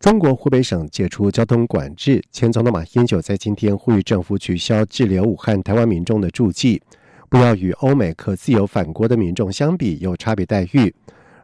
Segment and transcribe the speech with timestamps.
[0.00, 6.80] 中国湖北省解除交通管制，前总统马英九在今天呼吁政府取消滞留武汉台湾民众的住记，
[7.28, 10.92] 不要与欧美可自由返国的民众相比有差别待遇。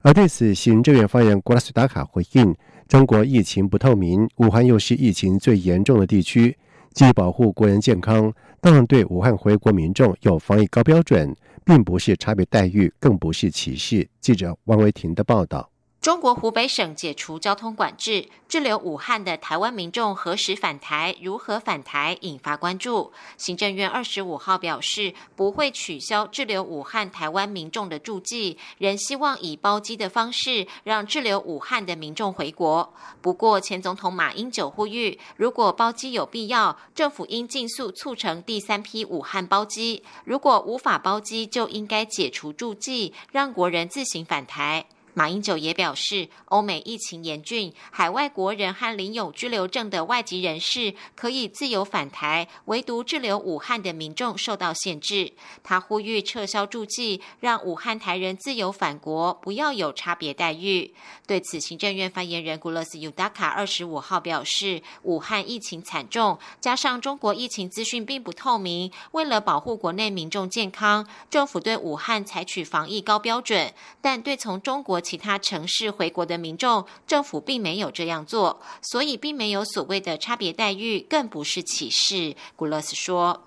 [0.00, 2.56] 而对此，行政院发言人古拉斯达卡回应
[2.88, 6.56] ：“中国疫情不透明，武汉又是疫情最严重的地区，
[6.94, 11.36] 既保护国人健康，当然对武汉回国民众有防疫高标准。”
[11.66, 14.08] 并不是差别待遇，更不是歧视。
[14.20, 15.68] 记者王维婷的报道。
[16.06, 23.12] 中国湖北省解除交通管制，滞留武汉的台湾民众何时返台、如何返台引发关注。
[23.36, 32.94] 行政院二十五号表示，不会取消滞留武汉台湾民众的住记，仍希望以包机的方式让滞留武汉的民众回国。
[33.20, 44.86] 不过，前总统马英九呼吁，如果包机有必要，政府应尽速促成第三批武汉包机；如果无法包机，就应该解除住记，让国人自行返台。
[45.16, 55.32] 马英九也表示，欧美疫情严峻，海外国人和领有居留证的外籍人士可以自由返台，唯独滞留武汉的民众受到限制。
[55.64, 60.92] 他呼吁撤销驻记，让武汉台人自由返国，不要有差别待遇。
[61.26, 75.00] 对此，行政院发言人古勒斯尤达卡二十五号表示，武汉疫情惨重，加上中国疫情资讯并不透明，为了保护国内民众健康，政府对武汉采取防疫高标准，但对从中国。
[75.06, 82.34] 其他城市回国的民众，政府并没有这样做，所以并没有所谓的差别待遇，更不是歧视。
[82.56, 83.44] 古勒斯说：“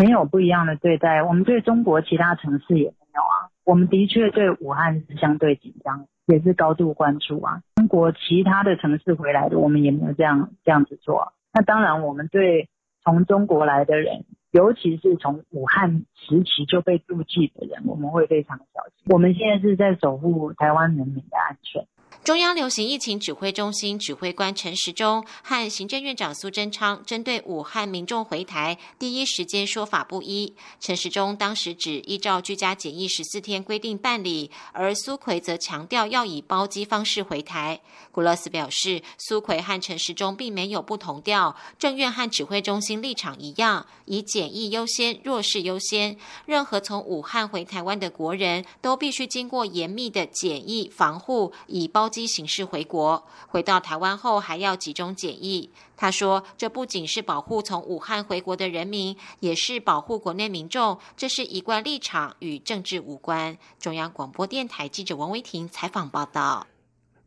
[0.00, 3.50] 没有不一样的对待，我们对中国其他城市也没有啊。
[3.64, 7.60] 我们的确对武汉是相对紧张，也是高度关注啊。
[7.74, 11.32] 中国其他的城市回来的，我们也没有这样这样子做。
[11.52, 12.68] 那当然，我们对
[13.02, 19.06] 从中国来的人。”尤其是从武汉时期就被妒忌的人，我们会非常小心。
[19.06, 21.86] 我们现在是在守护台湾人民的安全。
[22.22, 30.54] 中央流行疫情指挥中心指挥官陈时中和行政院长苏贞昌针对武汉民众回台第一时间说法不一。
[30.78, 37.80] 陈时中当时只依照居家检疫十四天规定办理，而苏奎则强调要以包机方式回台。
[38.12, 46.18] 古勒斯表示，苏奎和陈时中并没有不同调，政院和指挥中心立场一样，以检疫优先、弱势优先。
[46.44, 52.10] 任何从武汉回台湾的国人都必须经过严密的检疫防护，以包。
[52.10, 55.70] 机形式回国，回到台湾后还要集中检疫。
[55.96, 60.98] 他说：“这不仅是保护从武汉回国的人民，也是保护国内民众。
[61.16, 66.66] 这是一贯立场，与政治无关。”中央广播电台记者王维婷采访报道。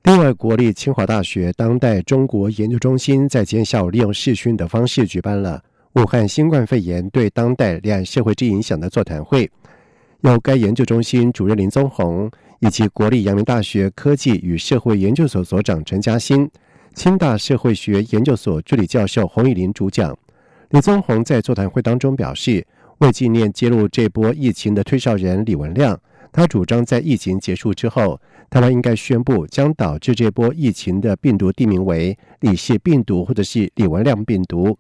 [0.04, 9.50] 另外，国立清华大学当代中国研究中心在今天下午利用视讯的方式举办了武汉新冠肺炎对当代两岸社会之影响的座谈会，
[10.22, 12.30] 由该研究中心主任林宗宏。
[12.60, 16.50] 以及国立阳明大学科技与社会研究所所长陈嘉欣，
[16.94, 20.18] 清大社会学研究所助理教授洪以林主讲。
[20.70, 22.66] 李宗宏在座谈会当中表示，
[23.00, 26.00] 为纪念揭露这波疫情的推销人李文亮，
[26.32, 28.20] 他主张在疫情结束之后，
[28.50, 34.78] 台湾应该宣布将导致这波疫情的病毒定名为李氏病毒或者是李文亮病毒。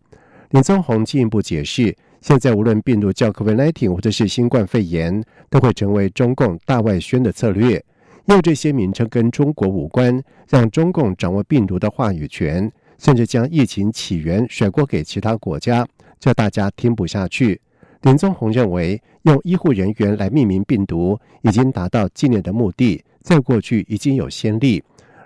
[0.51, 1.95] 李宗宏进一步解释。
[2.23, 7.83] 现在无论病毒叫 COVID-19 或者是新冠肺炎，都会成为中共大外宣的策略，
[8.27, 15.85] 用这些名称跟中国无关，让中共掌握病毒的话语权，甚至将疫情起源甩锅给其他国家，
[16.17, 17.59] 叫大家听不下去。
[18.03, 24.81] 林宗宏认为，用医护人员来命名病毒已经达到纪念的目的，在过去已经有先例，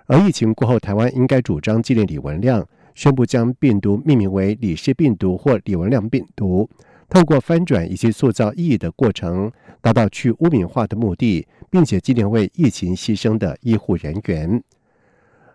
[0.07, 6.67] 而疫情过后，台湾应该主张纪念李文亮，宣布将病毒命名为李氏病毒或李文亮病毒。
[7.09, 9.51] 透过翻转以及塑造意义的过程，
[9.81, 14.61] 达到去污名化的目的，并且纪念为疫情牺牲的医护人员。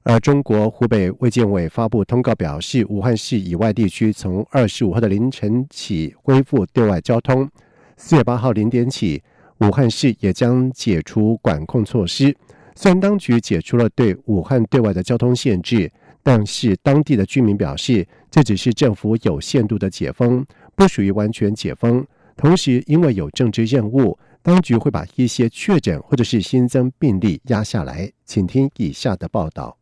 [0.04, 7.49] 而中国湖北卫健委发布通告表示，武汉市以外地区从二十五号的凌晨起恢复对外交通。
[7.96, 9.22] 四月八号零点起，
[9.58, 12.34] 武汉市也将解除管控措施。
[12.75, 20.44] 虽然当局解除了对武汉对外的交通限制，但是当地的居民表示，这只是政府有限度的解封。
[20.82, 22.05] 不属于完全解封，
[22.37, 28.11] 同时因为有政治任务，当局会把一些确诊或者是新增病例压下来。
[28.25, 29.79] 请听以下的报道。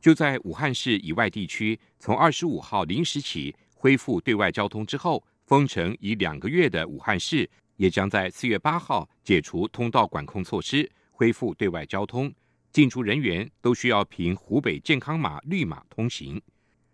[0.00, 7.46] 就在武汉市以外地区，从二十五号零时起恢复对外交通之后，封城已两个月的武汉市，
[7.76, 12.32] 也将在四月八号解除通道管控措施，恢复对外交通。
[12.72, 16.40] 进出人员都需要凭湖北健康码绿码通行。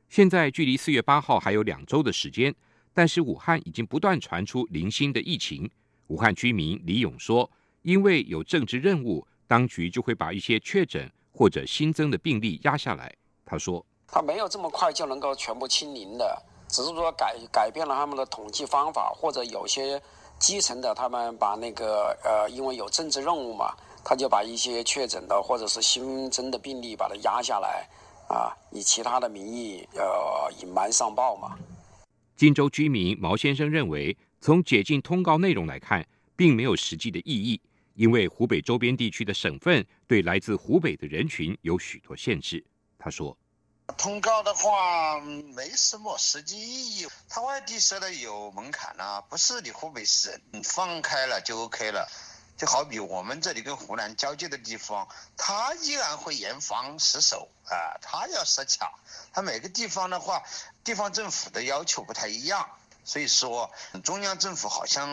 [0.09, 2.53] 现在距离四月八号还有两周的时间，
[2.97, 5.71] 但是武汉已经不断传出零星的疫情。
[6.07, 7.51] 武汉居民李勇说
[7.83, 13.15] ：“因为有政治任务，当局就会把一些确诊。”或者新增的病例压下来，
[13.45, 20.01] 他说：“他没有这么快就能够全部清零的，只是说改改变了他们的统计方法，或者有些
[20.39, 27.87] 基层的他们把那个呃，因为有政治任务嘛，他就把一些确诊的或者是新增的病例把它压下来，
[28.35, 31.55] 啊，以其他的名义呃隐瞒上报嘛。”
[32.37, 36.07] 荆州居民毛先生认为，从解禁通告内容来看，
[36.37, 37.61] 并没有实际的意义。
[37.95, 42.63] 因为湖北周边地区的省份对来自湖北的人群有许多限制，
[42.99, 43.35] 他说
[43.97, 50.31] ：“通告的话没什么实际意义，他外地设的有门槛呐，不是你湖北省
[50.63, 52.07] 放开了就 OK 了。
[52.57, 55.07] 就好比我们这里跟湖南交界的地方，
[55.37, 58.93] 他依然会严防死守啊，他要设卡，
[59.33, 60.43] 他每个地方的话，
[60.83, 62.69] 地方政府的要求不太一样。”
[63.09, 63.71] 所以说，
[64.03, 65.09] 中央政府好像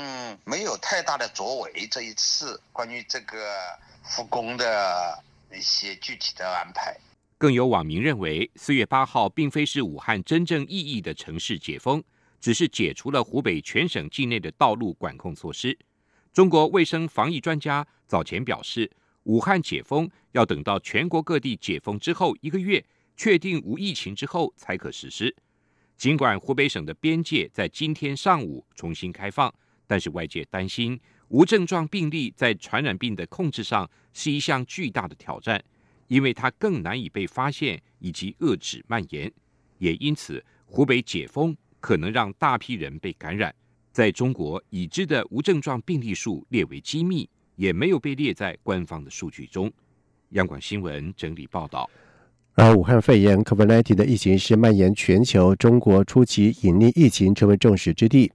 [0.46, 1.88] 没有太大的作为。
[1.92, 6.98] 这一次关于这个复工的一些具体的安排，
[7.38, 12.04] 更有网民认为，四月八号并非是武汉真正意义的城市解封，
[12.42, 15.78] 只是解除了湖北全省境内的道路管控措施。
[16.34, 18.90] 中国卫生防疫专家早前表示，
[19.26, 22.84] 武汉解封要等到全国各地解封之后一个月，
[23.16, 25.36] 确定无疫情之后才可实施。
[25.96, 29.54] 尽管湖北省的边界在今天上午重新开放，
[29.86, 35.64] 但是外界担心无症状病例在传染病的控制上是一项巨大的挑战，
[36.08, 39.32] 因为它更难以被发现以及遏制蔓延。
[39.78, 43.54] 也因此，湖北解封可能让大批人被感染。
[43.94, 49.72] 在中国已知的无症状病例数列为机密，也没有被列在官方的数据中。
[50.30, 51.88] 央广新闻整理报道。
[52.56, 58.32] 而武汉肺炎 （COVID-19） 的疫情是蔓延全球，中国初期隐匿疫情成为众矢之的。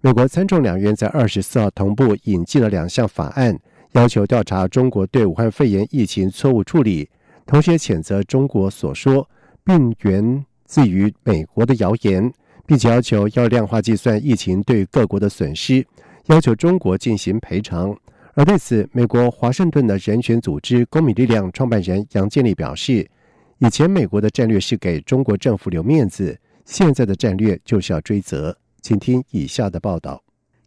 [0.00, 3.58] 美国参众两院在二十四号同步引进了两项法案，
[3.94, 7.08] 要求调查中国对武汉肺炎疫情错误处理，
[7.46, 9.28] 同时谴责中国所说
[9.64, 12.32] 病源自于美国的谣言，
[12.70, 15.84] 并且要求要量化计算疫情对各国的损失，
[16.26, 17.92] 要求中国进行赔偿。
[18.34, 23.10] 而对此，美国华盛顿的人权组织公民力量创办人杨建立表示。
[23.58, 28.56] 以前美国的战略是给中国政府留面子，现在的战略就是要追责。
[28.80, 30.22] 请听以下的报道。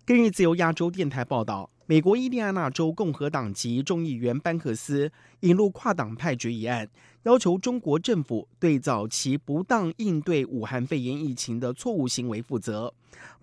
[0.06, 6.90] 根据自由亚洲电台报道，美国伊利安纳州共和党籍众议员班克斯引入跨党派决议案，
[7.24, 12.94] 要求中国政府对早期不当应对武汉肺炎疫情的错误行为负责，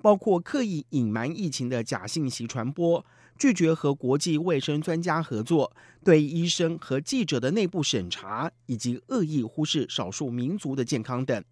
[0.01, 3.05] 包括刻意隐瞒疫情的假信息传播。
[3.37, 11.43] 拒绝和国际卫生专家合作，对医生和记者的内部审查，以及恶意忽视少数民族的健康等。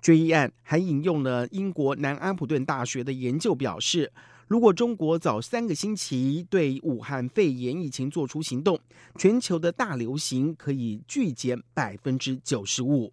[0.00, 4.10] 决议案还引用了英国南安普顿大学的研究，表示，
[4.48, 8.80] 如果中国早三个星期对武汉肺炎疫情做出行动，
[9.18, 13.12] 全球的大流行可以拒减百分之九十五。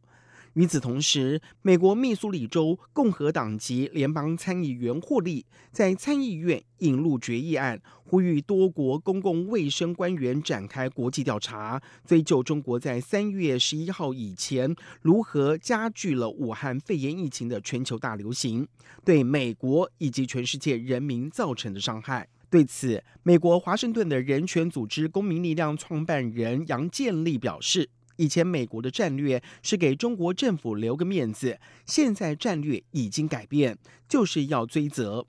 [0.55, 18.65] 与此同时，美国密苏里州共和党籍联邦参议员霍利在参议院引入决议案，呼吁多国公共卫生官员展开国际调查，追究中国在三月十一号以前如何加剧了武汉肺炎疫情的全球大流行，
[19.03, 22.29] 对美国以及全世界人民造成的伤害。
[22.49, 27.89] 对此，美国华盛顿的人权组织公民力量创办人杨建立表示。
[28.17, 35.25] 以前美国的战略是给中国政府留个面子，现在战略已经改变，就是要追责。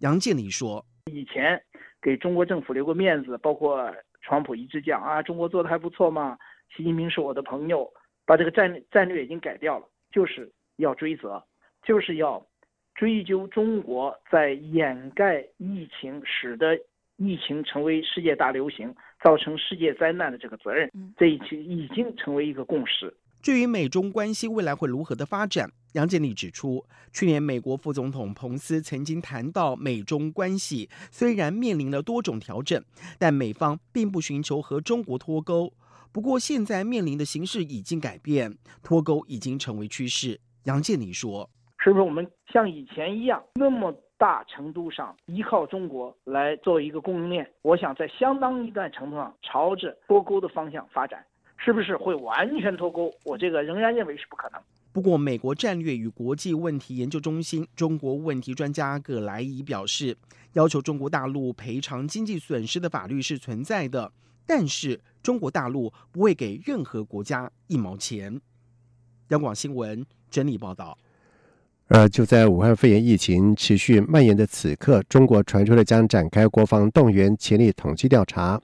[0.00, 1.60] 杨建礼说：“以前
[2.00, 3.92] 给中国政府留个面子，包括
[4.22, 6.38] 川普一直讲啊，中国做的还不错嘛，
[6.76, 7.90] 习近平是我的朋友，
[8.24, 11.42] 把这个战战略已经改掉了，就是要追责，
[11.82, 12.46] 就是要
[12.94, 16.78] 追究中国在掩盖疫情，使得。”
[17.18, 23.14] 疫情成为世界大流行，造成世界灾难的这个责任，这已经已经成为一个共识。
[23.42, 32.82] 至于美中关系未来会如何的发展，杨建立指出，去年美国副总统彭斯曾经谈到，美中关系虽然面临了多种调整，
[33.18, 35.72] 但美方并不寻求和中国脱钩。
[36.10, 40.40] 不过，现在面临的形势已经改变，脱钩已经成为趋势。
[40.64, 41.48] 杨建立说
[41.78, 51.24] ：“是不是我们像以前一样那么？”大程度上依靠中国来做一个供应链，我想在相当一段程度上朝着脱钩的方向发展。
[51.60, 53.12] 是不是会完全脱钩？
[53.24, 54.60] 我这个仍然认为是不可能。
[54.92, 60.16] 不过，美国战略与国际问题研究中心中国问题专家葛莱伊表示，
[60.52, 64.12] 要求中国大陆赔偿经济损失的法律是存在的，
[64.46, 68.40] 但是中国大陆不会给任何国家一毛钱。
[69.30, 70.96] 央广新闻整理报道。
[71.88, 78.60] 而就在武汉肺炎疫情持续蔓延的此刻，中国传出了将展开国防动员潜力统计调查。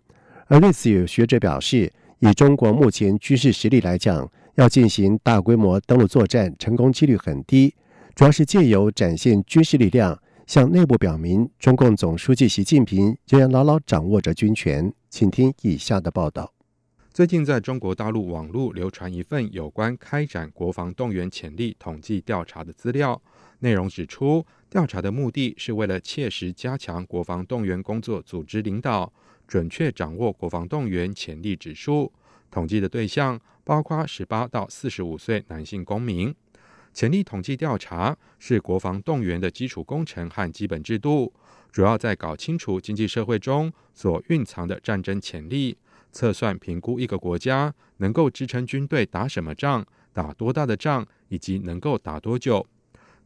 [0.47, 7.75] 而对此，有学者表示，以中国目前军事实力来讲，要进行大规模登陆作战，成功几率很低。
[8.15, 14.93] 主要是借由展现军事力量，向内部表明，中共总书记习近平仍然牢牢掌握着军权。
[15.09, 16.54] 请听以下的报道。
[17.15, 23.23] 最近，在中国大陆网络流传一份有关开展国防动员潜力统计调查的资料，
[23.61, 29.13] 内容指出，调查的目的是为了切实加强国防动员工作组织领导，
[29.47, 32.13] 准确掌握国防动员潜力指数。
[32.51, 36.35] 统计的对象包括十八到四十五岁男性公民。
[36.93, 41.33] 潜力统计调查是国防动员的基础工程和基本制度，
[41.71, 45.77] 主要在搞清楚经济社会中所蕴藏的战争潜力。
[46.15, 52.65] 测算评估一个国家能够支撑军队打什么仗、打多大的仗，以及能够打多久。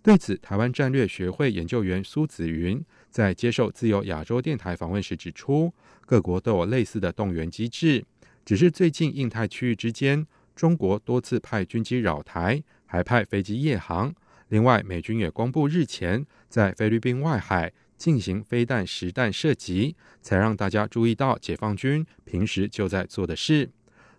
[0.03, 5.73] 对此，台湾战略学会研究员苏子云在接受自由亚洲电台访问时指出，
[6.07, 8.05] 各国都有类似的动员机制，
[8.45, 10.27] 只是最近印太区域之间，
[10.57, 14.15] 中国多次派军机扰台，还派飞机夜航。
[14.49, 17.71] 另外，美军也公布日前在菲律宾外海。
[17.99, 23.69] 进行飞弹实弹射击，才让大家注意到解放军平时就在做的事。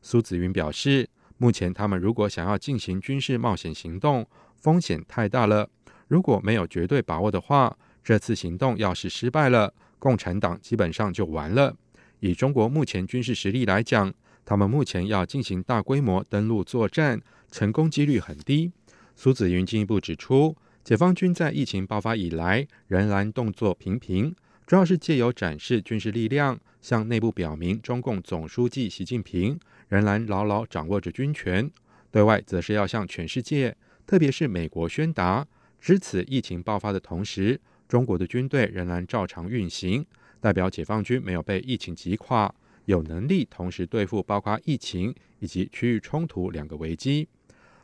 [0.01, 5.69] 苏子云表示，目前他们如果想要进行军事冒险行动，风险太大了。
[6.09, 11.75] 如果没有绝对把握的话，这次行动要是失败了，共产党基本上就完了。
[12.19, 18.71] 以中国目前军事实力来讲，他们目前要进行大规模登陆作战，成功几率很低。
[19.15, 20.57] 苏子云进一步指出。
[20.89, 31.69] 解放军在疫情爆发以来仍然动作频频，主要是借由展示军事力量，向内部表明中共总书记习近平仍然牢牢掌握着军权；
[32.09, 33.77] 对外则是要向全世界，
[34.07, 35.45] 特别是美国宣达，
[35.79, 40.03] 值此疫情爆发的同时，中国的军队仍然照常运行，
[40.41, 42.51] 代表解放军没有被疫情击垮，
[42.85, 47.27] 有能力同时对付包括疫情以及区域冲突两个危机。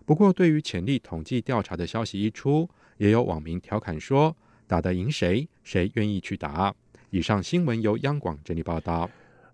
[0.08, 2.68] 不过，对于潜力统计调查的消息一出，
[2.98, 4.36] 也有网民调侃说
[4.68, 6.74] ：“打得赢谁，谁愿意去打。”
[7.12, 9.10] 以上新闻由央广整理报道。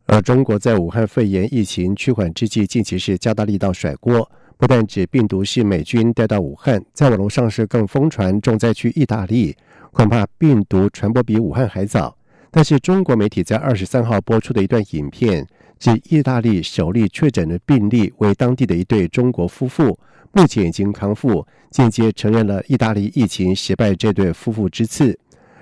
[0.05, 9.55] 而中国在武汉肺炎疫情趋缓之际，近期是加大力道甩锅，不但指病毒是美军带到武汉，在网络上是更疯传重灾区意大利，
[9.91, 12.17] 恐怕病毒传播比武汉还早。
[12.49, 15.47] 但是中国媒体在二十三号播出的一段影片，
[15.79, 19.97] 指意大利首例确诊的病例为当地的一对中国夫妇。
[20.33, 25.17] 目前已经康复，间接承认了意大利疫情失败这对夫妇之次。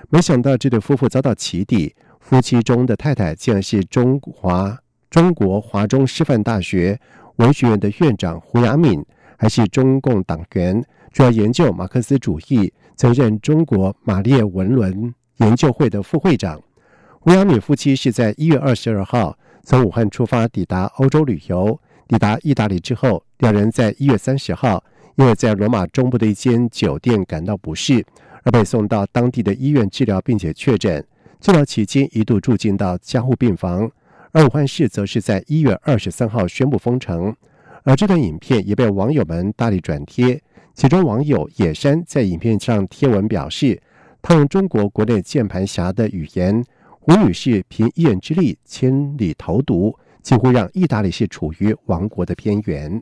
[0.09, 4.77] 没想到这对夫妇遭到起底，夫妻中的太太竟然是中华
[5.09, 6.99] 中国华中师范大学
[7.37, 9.03] 文学院的院长胡亚敏，
[9.37, 16.61] 还是中共党员，主要研究马克思主义，曾任中国马列文伦研究会的副会长。
[17.19, 21.79] 胡亚敏夫妻是在一月二十二号从武汉出发，抵达欧洲旅游。
[22.07, 24.83] 抵达意大利之后，两人在一月三十号，
[25.15, 28.05] 因为在罗马中部的一间酒店感到不适，
[28.43, 31.03] 而被送到当地的医院治疗，并且确诊。
[31.39, 33.89] 治疗期间一度住进到加护病房。
[34.33, 37.33] 而武汉市则是在一月二十三号宣布封城。
[37.83, 40.41] 而这段影片也被网友们大力转贴，
[40.73, 43.81] 其中网友野山在影片上贴文表示，
[44.21, 46.61] 他用中国国内键盘侠的语言
[47.07, 53.01] ：“吴女士凭一人之力千里投毒。”几乎让意大利是处于亡国的边缘。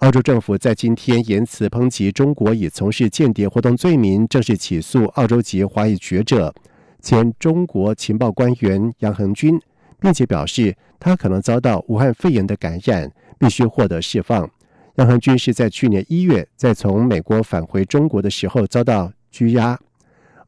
[0.00, 6.54] 澳洲政府在今天言辞抨击中国以从事间谍活动罪名正式起诉澳洲籍华裔学者、
[7.02, 9.60] 前中国情报官员杨恒军，
[10.00, 14.50] 并且表示他可能遭到武汉肺炎的感染，必须获得释放。
[14.96, 19.78] 杨恒军是在去年一月在从美国返回中国的时候遭到拘押。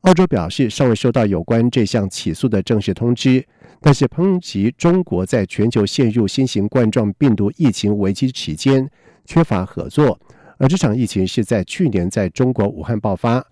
[0.01, 3.45] 澳洲表示尚未收到有关这项起诉的正式通知。
[3.85, 8.89] 但是抨击中国在全球陷入新型冠状病毒疫情危机期间
[9.25, 10.19] 缺乏合作，
[10.59, 13.45] 而这场疫情是在去年在中国武汉爆发。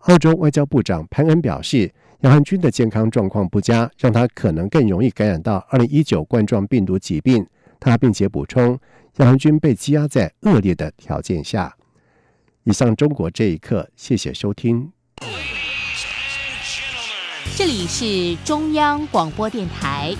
[0.00, 7.46] 澳洲外交部长潘恩表示，杨汉军的健康状况不佳，让他可能更容易感染到2019冠状病毒疾病。
[7.80, 8.78] 他并且补充，
[9.16, 11.76] 杨汉军被羁押在恶劣的条件下。
[12.64, 14.92] 以上中国这一刻，谢谢收听。
[17.56, 20.14] 这里是中央广播电台